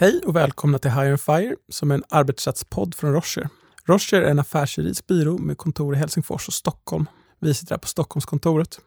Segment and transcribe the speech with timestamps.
[0.00, 3.48] Hej och välkomna till Hire and Fire som är en arbetsrättspodd från Rocher.
[3.84, 7.06] Rocher är en affärsjuridisk byrå med kontor i Helsingfors och Stockholm.
[7.38, 8.80] Vi sitter här på Stockholmskontoret.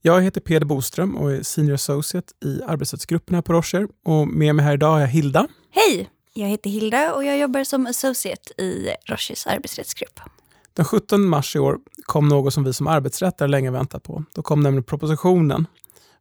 [0.00, 3.88] Jag heter Peder Boström och är Senior Associate i arbetsrättsgruppen här på Rocher.
[4.04, 5.46] Och med mig här idag har jag Hilda.
[5.70, 6.10] Hej!
[6.34, 10.20] Jag heter Hilda och jag jobbar som associate i Rochers arbetsrättsgrupp.
[10.72, 14.24] Den 17 mars i år kom något som vi som arbetsrättare länge väntat på.
[14.34, 15.66] Då kom nämligen propositionen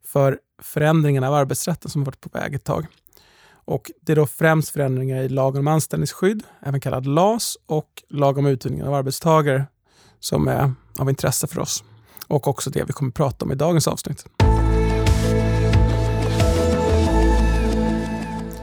[0.06, 2.88] för förändringen av arbetsrätten som varit på väg ett tag.
[3.70, 8.38] Och det är då främst förändringar i lagen om anställningsskydd, även kallad LAS, och lag
[8.38, 9.66] om uthyrning av arbetstagare
[10.20, 11.84] som är av intresse för oss.
[12.28, 14.26] Och också det vi kommer prata om i dagens avsnitt.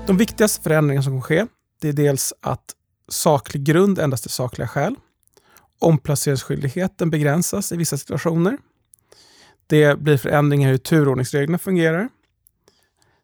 [0.07, 1.47] De viktigaste förändringarna som kommer ske,
[1.81, 2.75] det är dels att
[3.09, 4.95] saklig grund ändras till sakliga skäl.
[5.79, 8.59] Omplaceringsskyldigheten begränsas i vissa situationer.
[9.67, 12.09] Det blir förändringar i hur turordningsreglerna fungerar.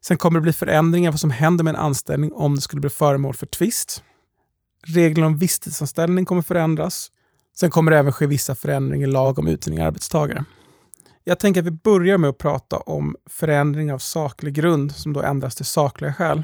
[0.05, 2.89] Sen kommer det bli förändringar vad som händer med en anställning om det skulle bli
[2.89, 4.03] föremål för tvist.
[4.87, 7.11] Reglerna om visstidsanställning kommer förändras.
[7.55, 10.45] Sen kommer det även ske vissa förändringar i lag om uthyrning av arbetstagare.
[11.23, 15.21] Jag tänker att vi börjar med att prata om förändring av saklig grund som då
[15.21, 16.43] ändras till sakliga skäl.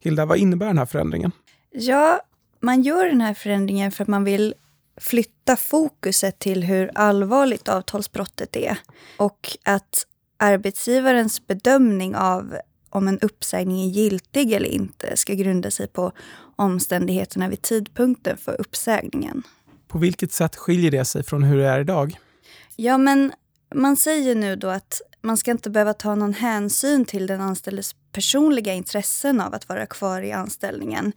[0.00, 1.32] Hilda, vad innebär den här förändringen?
[1.70, 2.20] Ja,
[2.60, 4.54] man gör den här förändringen för att man vill
[5.00, 8.78] flytta fokuset till hur allvarligt avtalsbrottet är
[9.16, 10.06] och att
[10.36, 12.56] arbetsgivarens bedömning av
[12.92, 16.12] om en uppsägning är giltig eller inte ska grunda sig på
[16.56, 19.42] omständigheterna vid tidpunkten för uppsägningen.
[19.88, 22.18] På vilket sätt skiljer det sig från hur det är idag?
[22.76, 23.32] Ja, men
[23.74, 27.94] man säger nu då att man ska inte behöva ta någon hänsyn till den anställdes
[28.12, 31.12] personliga intressen av att vara kvar i anställningen.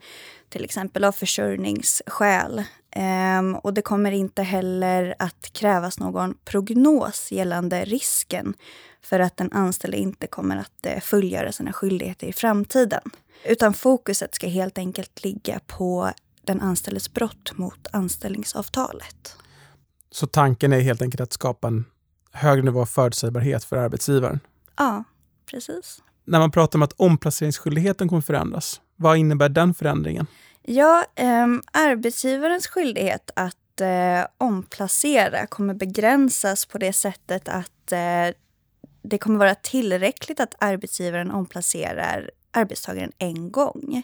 [0.48, 2.62] Till exempel av försörjningsskäl.
[2.90, 8.54] Ehm, och det kommer inte heller att krävas någon prognos gällande risken
[9.02, 13.10] för att den anställde inte kommer att eh, fullgöra sina skyldigheter i framtiden.
[13.44, 16.10] Utan fokuset ska helt enkelt ligga på
[16.44, 19.36] den anställdes brott mot anställningsavtalet.
[20.10, 21.84] Så tanken är helt enkelt att skapa en
[22.36, 24.40] högre nivå av förutsägbarhet för arbetsgivaren?
[24.76, 25.04] Ja,
[25.50, 26.02] precis.
[26.24, 30.26] När man pratar om att omplaceringsskyldigheten kommer förändras, vad innebär den förändringen?
[30.62, 38.34] Ja, eh, arbetsgivarens skyldighet att eh, omplacera kommer begränsas på det sättet att eh,
[39.02, 44.02] det kommer vara tillräckligt att arbetsgivaren omplacerar arbetstagaren en gång.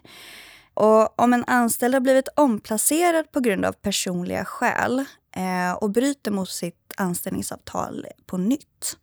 [0.74, 6.30] Och om en anställd har blivit omplacerad på grund av personliga skäl eh, och bryter
[6.30, 8.96] mot sitt anställningsavtal på nytt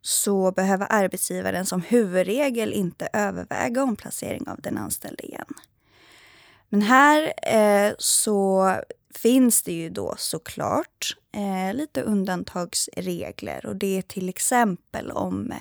[0.00, 5.54] så behöver arbetsgivaren som huvudregel inte överväga omplacering av den anställde igen.
[6.68, 8.74] Men här eh, så
[9.14, 15.52] finns det ju då såklart eh, lite undantagsregler och det är till exempel om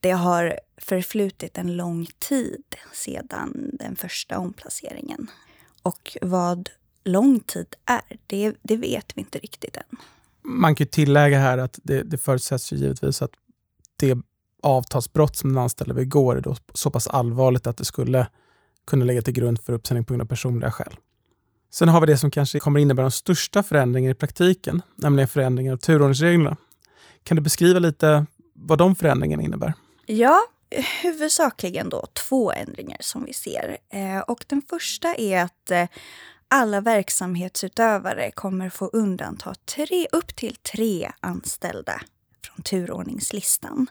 [0.00, 5.30] det har förflutit en lång tid sedan den första omplaceringen.
[5.82, 6.70] Och vad
[7.12, 9.98] lång tid är, det, det vet vi inte riktigt än.
[10.42, 13.30] Man kan tillägga här att det, det förutsätts ju givetvis att
[13.96, 14.18] det
[14.62, 18.26] avtalsbrott som den anställde begår är då så pass allvarligt att det skulle
[18.86, 20.96] kunna lägga till grund för uppsägning på grund av personliga skäl.
[21.72, 25.72] Sen har vi det som kanske kommer innebära de största förändringarna i praktiken, nämligen förändringar
[25.72, 26.56] av turordningsreglerna.
[27.22, 29.74] Kan du beskriva lite vad de förändringarna innebär?
[30.06, 30.40] Ja,
[31.02, 33.78] huvudsakligen då två ändringar som vi ser.
[33.92, 35.88] Eh, och den första är att eh,
[36.50, 42.00] alla verksamhetsutövare kommer få undanta tre, upp till tre anställda
[42.44, 43.86] från turordningslistan.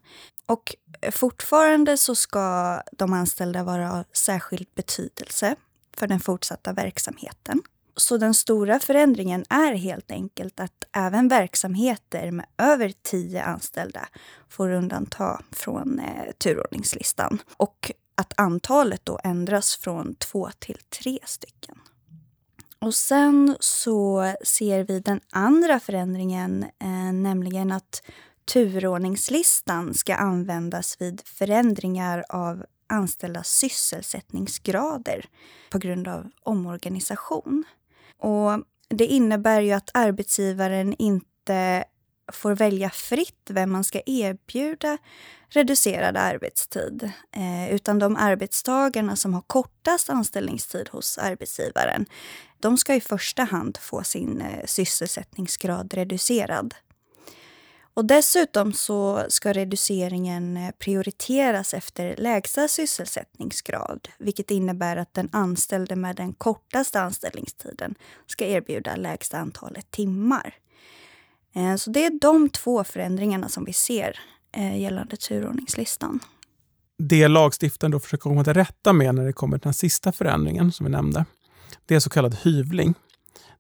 [0.45, 0.75] Och
[1.11, 5.55] fortfarande så ska de anställda vara av särskild betydelse
[5.97, 7.61] för den fortsatta verksamheten.
[7.95, 14.07] Så den stora förändringen är helt enkelt att även verksamheter med över tio anställda
[14.49, 17.41] får undanta från eh, turordningslistan.
[17.57, 21.79] Och att antalet då ändras från två till tre stycken.
[22.81, 28.01] Och sen så ser vi den andra förändringen, eh, nämligen att
[28.53, 35.25] turordningslistan ska användas vid förändringar av anställdas sysselsättningsgrader
[35.71, 37.63] på grund av omorganisation.
[38.17, 41.83] Och det innebär ju att arbetsgivaren inte
[42.31, 44.97] får välja fritt vem man ska erbjuda
[45.49, 47.11] reducerad arbetstid.
[47.31, 52.05] Eh, utan de arbetstagarna som har kortast anställningstid hos arbetsgivaren,
[52.59, 56.75] de ska i första hand få sin eh, sysselsättningsgrad reducerad.
[57.93, 65.95] Och dessutom så ska reduceringen eh, prioriteras efter lägsta sysselsättningsgrad, vilket innebär att den anställde
[65.95, 67.95] med den kortaste anställningstiden
[68.27, 70.53] ska erbjuda lägsta antalet timmar.
[71.55, 74.19] Eh, så det är de två förändringarna som vi ser
[74.75, 76.19] gällande turordningslistan.
[76.97, 80.71] det lagstiftaren då försöker komma till rätta med när det kommer till den sista förändringen
[80.71, 81.25] som vi nämnde,
[81.85, 82.93] det är så kallad hyvling.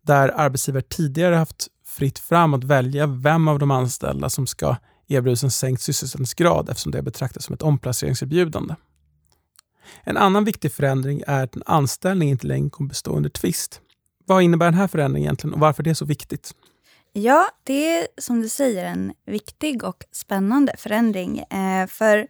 [0.01, 4.75] Där arbetsgivare tidigare haft fritt fram att välja vem av de anställda som ska
[5.07, 8.75] erbjudas en sänkt sysselsättningsgrad eftersom det betraktas som ett omplaceringserbjudande.
[10.03, 13.81] En annan viktig förändring är att en anställning inte längre kommer bestå under tvist.
[14.25, 16.53] Vad innebär den här förändringen egentligen och varför det är så viktigt?
[17.13, 21.39] Ja, det är som du säger en viktig och spännande förändring.
[21.39, 22.27] Eh, för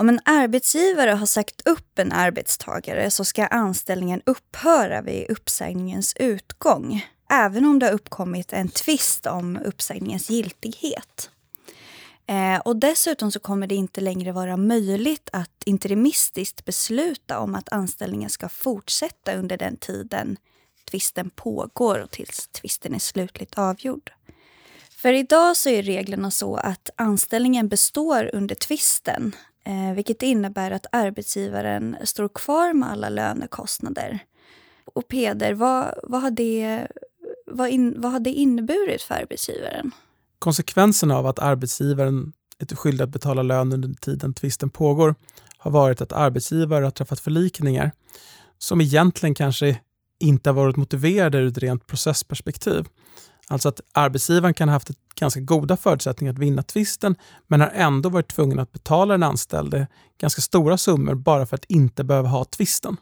[0.00, 7.06] om en arbetsgivare har sagt upp en arbetstagare så ska anställningen upphöra vid uppsägningens utgång.
[7.30, 11.30] Även om det har uppkommit en tvist om uppsägningens giltighet.
[12.26, 17.72] Eh, och dessutom så kommer det inte längre vara möjligt att interimistiskt besluta om att
[17.72, 20.36] anställningen ska fortsätta under den tiden
[20.90, 24.12] tvisten pågår och tills tvisten är slutligt avgjord.
[24.90, 29.32] För idag så är reglerna så att anställningen består under tvisten
[29.64, 34.18] eh, vilket innebär att arbetsgivaren står kvar med alla lönekostnader.
[34.94, 36.86] Och Peder, vad, vad, har, det,
[37.46, 39.90] vad, in, vad har det inneburit för arbetsgivaren?
[40.38, 45.14] Konsekvenserna av att arbetsgivaren är skyldig att betala lön under tiden tvisten pågår
[45.58, 47.92] har varit att arbetsgivare har träffat förlikningar
[48.58, 49.80] som egentligen kanske
[50.18, 52.86] inte har varit motiverade ur ett rent processperspektiv.
[53.50, 57.16] Alltså att arbetsgivaren kan ha haft ganska goda förutsättningar att vinna tvisten
[57.46, 59.86] men har ändå varit tvungen att betala den anställde
[60.20, 62.96] ganska stora summor bara för att inte behöva ha tvisten.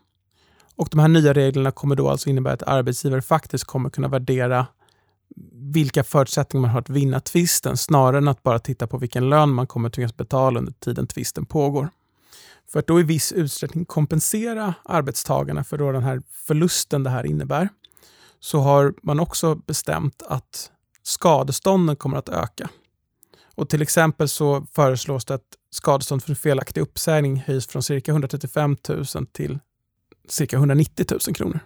[0.76, 4.66] Och de här nya reglerna kommer då alltså innebära att arbetsgivare faktiskt kommer kunna värdera
[5.52, 9.50] vilka förutsättningar man har att vinna tvisten snarare än att bara titta på vilken lön
[9.50, 11.90] man kommer tvingas betala under tiden tvisten pågår.
[12.72, 17.26] För att då i viss utsträckning kompensera arbetstagarna för då den här förlusten det här
[17.26, 17.68] innebär
[18.40, 20.70] så har man också bestämt att
[21.02, 22.68] skadestånden kommer att öka.
[23.54, 28.76] Och till exempel så föreslås det att skadestånd för felaktig uppsägning höjs från cirka 135
[28.88, 29.58] 000 till
[30.28, 31.60] cirka 190 000 kronor.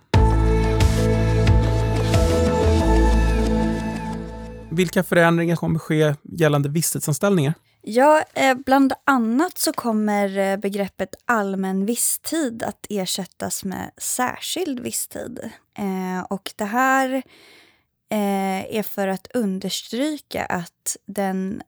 [4.70, 7.54] Vilka förändringar kommer ske gällande visstidsanställningar?
[7.84, 15.50] Ja, eh, bland annat så kommer eh, begreppet allmän visstid att ersättas med särskild visstid.
[15.78, 17.22] Eh, och det här
[18.68, 21.62] är för att understryka att den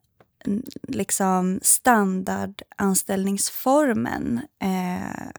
[0.87, 4.41] liksom standardanställningsformen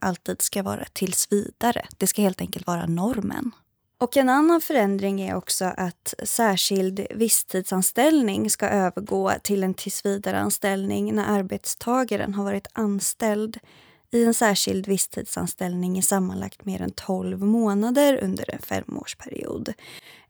[0.01, 1.87] alltid ska vara tills vidare.
[1.97, 3.51] Det ska helt enkelt vara normen.
[3.99, 11.39] Och en annan förändring är också att särskild visstidsanställning ska övergå till en tillsvidareanställning när
[11.39, 13.59] arbetstagaren har varit anställd
[14.11, 19.73] i en särskild visstidsanställning i sammanlagt mer än 12 månader under en femårsperiod.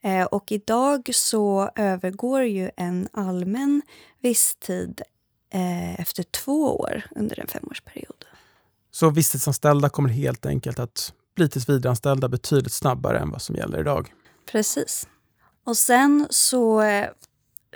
[0.01, 3.83] Eh, och idag så övergår ju en allmän
[4.21, 5.03] visstid
[5.51, 8.25] eh, efter två år under en femårsperiod.
[8.91, 14.15] Så visstidsanställda kommer helt enkelt att bli tillsvidareanställda betydligt snabbare än vad som gäller idag.
[14.50, 15.09] Precis.
[15.65, 17.09] Och sen så eh,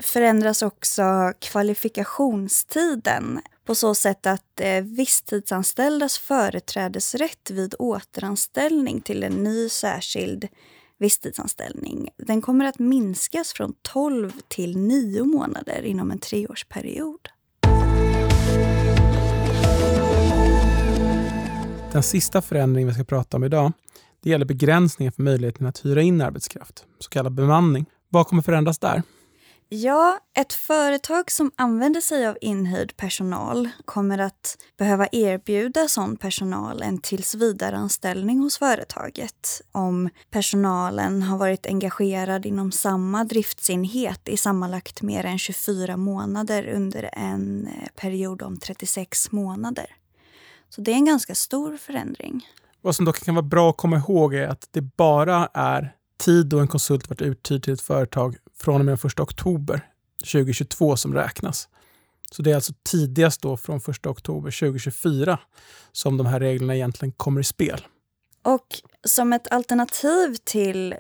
[0.01, 9.69] förändras också kvalifikationstiden på så sätt att eh, visstidsanställdas företrädesrätt vid återanställning till en ny
[9.69, 10.49] särskild
[10.99, 17.29] visstidsanställning den kommer att minskas från 12 till 9 månader inom en treårsperiod.
[21.93, 23.73] Den sista förändringen vi ska prata om idag
[24.23, 27.87] det gäller begränsningar för möjligheten att hyra in arbetskraft, så kallad bemanning.
[28.09, 29.03] Vad kommer förändras där?
[29.69, 36.83] Ja, ett företag som använder sig av inhyrd personal kommer att behöva erbjuda sån personal
[36.83, 45.25] en tillsvidareanställning hos företaget om personalen har varit engagerad inom samma driftsenhet i sammanlagt mer
[45.25, 49.87] än 24 månader under en eh, period om 36 månader.
[50.71, 52.47] Så det är en ganska stor förändring.
[52.81, 56.47] Vad som dock kan vara bra att komma ihåg är att det bara är tid
[56.47, 59.87] då en konsult varit uthyrd till ett företag från och med den 1 oktober
[60.33, 61.69] 2022 som räknas.
[62.33, 65.39] Så det är alltså tidigast då från 1 oktober 2024
[65.93, 67.81] som de här reglerna egentligen kommer i spel.
[68.43, 68.67] Och
[69.05, 70.99] som ett alternativ till eh,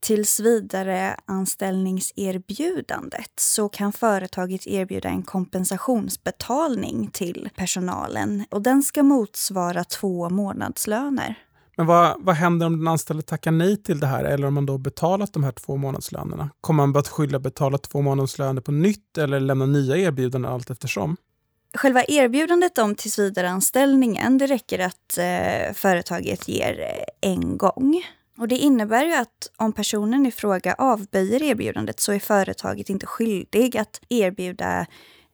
[0.00, 9.84] tills vidare anställningserbjudandet så kan företaget erbjuda en kompensationsbetalning till personalen och den ska motsvara
[9.84, 11.38] två månadslöner.
[11.76, 14.66] Men vad, vad händer om den anställde tackar nej till det här eller om man
[14.66, 16.50] då betalat de här två månadslönerna?
[16.60, 21.16] Kommer man att skylla betala två månadslöner på nytt eller lämna nya erbjudanden allt eftersom?
[21.74, 28.02] Själva erbjudandet om tillsvidareanställningen det räcker att eh, företaget ger eh, en gång.
[28.38, 33.06] Och Det innebär ju att om personen i fråga avböjer erbjudandet så är företaget inte
[33.06, 34.86] skyldig att erbjuda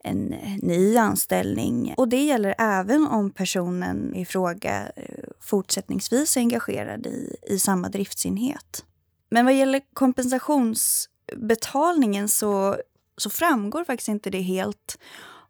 [0.03, 1.93] en eh, ny anställning.
[1.97, 7.89] Och det gäller även om personen i fråga eh, fortsättningsvis är engagerad i, i samma
[7.89, 8.85] driftsenhet.
[9.29, 12.77] Men vad gäller kompensationsbetalningen så,
[13.17, 14.97] så framgår faktiskt inte det helt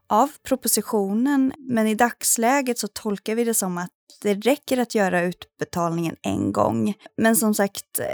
[0.10, 1.54] av propositionen.
[1.58, 3.90] Men i dagsläget så tolkar vi det som att
[4.22, 6.94] det räcker att göra utbetalningen en gång.
[7.18, 8.06] Men som sagt, eh,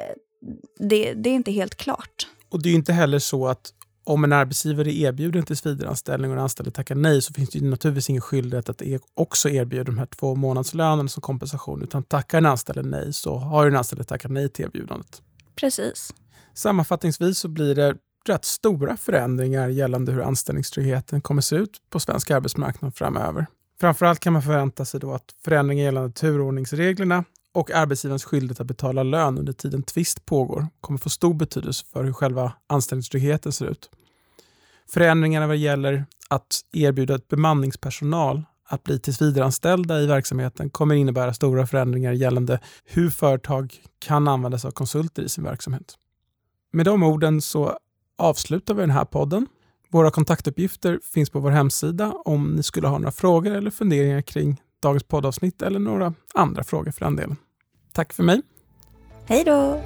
[0.90, 2.28] det, det är inte helt klart.
[2.50, 3.74] Och det är inte heller så att
[4.06, 8.10] om en arbetsgivare erbjuder en tillsvidareanställning och den anställde tackar nej så finns det naturligtvis
[8.10, 8.82] ingen skyldighet att
[9.14, 11.84] också erbjuda de här två månadslönerna som kompensation.
[11.84, 15.22] Utan tackar den anställde nej så har den anställde tackat nej till erbjudandet.
[15.56, 16.14] Precis.
[16.54, 17.96] Sammanfattningsvis så blir det
[18.30, 23.46] rätt stora förändringar gällande hur anställningstryggheten kommer se ut på svensk arbetsmarknad framöver.
[23.80, 29.04] Framförallt kan man förvänta sig då att förändringar gällande turordningsreglerna och arbetsgivarens skyldighet att betala
[29.04, 33.90] lön under tiden tvist pågår kommer få stor betydelse för hur själva anställningstryggheten ser ut.
[34.90, 41.68] Förändringarna vad gäller att erbjuda ett bemanningspersonal att bli tillsvidareanställda i verksamheten kommer innebära stora
[41.68, 45.98] förändringar gällande hur företag kan använda sig av konsulter i sin verksamhet.
[46.72, 47.78] Med de orden så
[48.18, 49.48] avslutar vi den här podden.
[49.90, 54.62] Våra kontaktuppgifter finns på vår hemsida om ni skulle ha några frågor eller funderingar kring
[54.82, 57.36] dagens poddavsnitt eller några andra frågor för den delen.
[57.94, 58.42] Tack för mig.
[59.26, 59.82] Hej då!